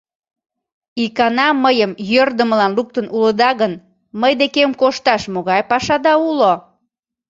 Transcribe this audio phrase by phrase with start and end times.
[1.03, 3.73] Икана мыйым йӧрдымылан луктын улыда гын,
[4.21, 6.53] мый декем кошташ могай пашада уло?..